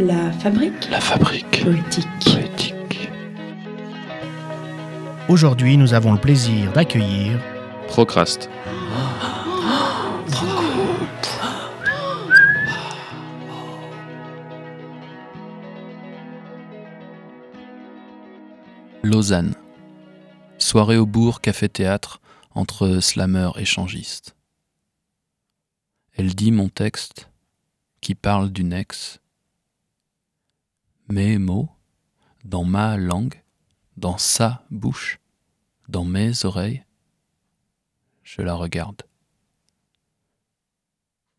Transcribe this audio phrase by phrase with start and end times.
[0.00, 2.08] La fabrique La fabrique poétique.
[2.24, 3.10] poétique.
[5.28, 7.38] Aujourd'hui, nous avons le plaisir d'accueillir
[7.86, 8.48] Procraste.
[19.02, 19.54] Lausanne.
[20.56, 22.22] Soirée au bourg, café-théâtre,
[22.54, 24.34] entre slameurs échangistes.
[26.16, 27.28] Elle dit mon texte,
[28.00, 29.20] qui parle d'une ex.
[31.10, 31.68] Mes mots,
[32.44, 33.42] dans ma langue,
[33.96, 35.18] dans sa bouche,
[35.88, 36.84] dans mes oreilles,
[38.22, 39.02] je la regarde.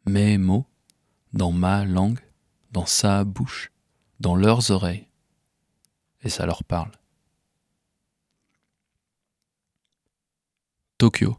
[0.05, 0.65] Mes mots,
[1.31, 2.20] dans ma langue,
[2.71, 3.71] dans sa bouche,
[4.20, 5.07] dans leurs oreilles,
[6.21, 6.91] et ça leur parle.
[10.98, 11.38] Tokyo,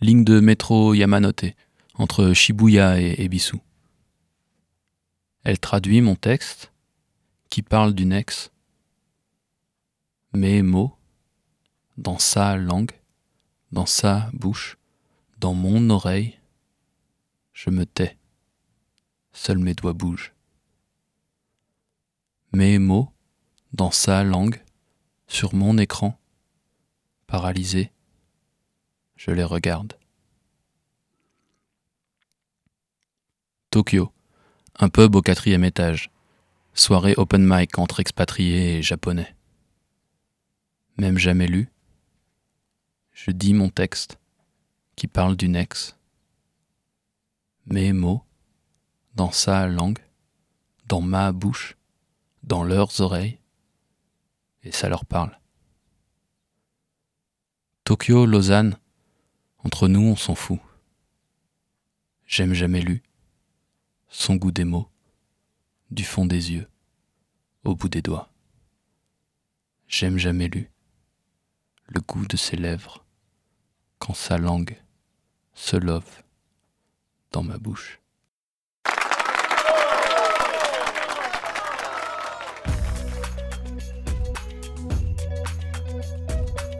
[0.00, 1.46] ligne de métro Yamanote,
[1.94, 3.56] entre Shibuya et Ebisu.
[5.42, 6.71] Elle traduit mon texte,
[7.52, 8.50] qui parle d'une ex,
[10.32, 10.96] mes mots,
[11.98, 12.98] dans sa langue,
[13.72, 14.78] dans sa bouche,
[15.36, 16.40] dans mon oreille,
[17.52, 18.16] je me tais.
[19.34, 20.32] Seuls mes doigts bougent.
[22.54, 23.12] Mes mots,
[23.74, 24.62] dans sa langue,
[25.26, 26.18] sur mon écran,
[27.26, 27.92] paralysé,
[29.16, 29.98] je les regarde.
[33.68, 34.10] Tokyo,
[34.78, 36.11] un pub au quatrième étage.
[36.74, 39.36] Soirée open mic entre expatriés et japonais.
[40.96, 41.70] Même jamais lu,
[43.12, 44.18] je dis mon texte
[44.96, 45.96] qui parle d'une ex.
[47.66, 48.24] Mes mots,
[49.14, 49.98] dans sa langue,
[50.86, 51.76] dans ma bouche,
[52.42, 53.38] dans leurs oreilles,
[54.62, 55.38] et ça leur parle.
[57.84, 58.78] Tokyo, Lausanne,
[59.58, 60.60] entre nous on s'en fout.
[62.26, 63.02] J'aime jamais lu,
[64.08, 64.88] son goût des mots,
[65.92, 66.66] du fond des yeux,
[67.64, 68.30] au bout des doigts.
[69.88, 70.70] J'aime jamais lu,
[71.86, 73.04] le goût de ses lèvres,
[73.98, 74.80] quand sa langue
[75.52, 76.22] se love
[77.30, 78.00] dans ma bouche.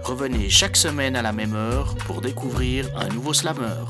[0.03, 3.85] Revenez chaque semaine à la même heure pour découvrir un nouveau slammer.